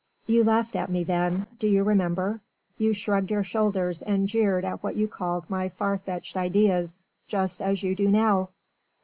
You 0.25 0.43
laughed 0.43 0.75
at 0.75 0.89
me 0.89 1.03
then... 1.03 1.45
do 1.59 1.67
you 1.67 1.83
remember?... 1.83 2.41
you 2.79 2.91
shrugged 2.91 3.29
your 3.29 3.43
shoulders 3.43 4.01
and 4.01 4.27
jeered 4.27 4.65
at 4.65 4.81
what 4.81 4.95
you 4.95 5.07
call 5.07 5.45
my 5.47 5.69
far 5.69 5.99
fetched 5.99 6.35
ideas... 6.35 7.03
just 7.27 7.61
as 7.61 7.83
you 7.83 7.93
do 7.95 8.07
now. 8.07 8.49